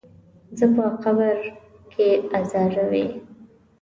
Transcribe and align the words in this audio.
زه 0.57 0.65
په 0.75 0.83
قبر 1.03 1.35
کې 1.91 2.09
ازاروي. 2.39 3.05